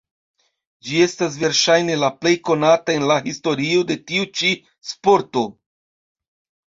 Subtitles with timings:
[0.85, 4.49] Ĝi estas verŝajne la plej konata en la historio de tiu ĉi
[4.93, 5.45] sporto.